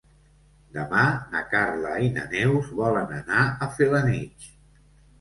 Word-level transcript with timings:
Demà 0.77 1.03
na 1.35 1.43
Carla 1.51 1.93
i 2.07 2.11
na 2.17 2.25
Neus 2.33 2.75
volen 2.83 3.17
anar 3.23 3.47
a 3.69 3.73
Felanitx. 3.79 4.53